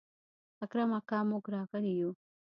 اکرم 0.65 0.91
اکا 0.99 1.19
موږ 1.29 1.43
راغلي 1.55 1.93
يو. 2.01 2.11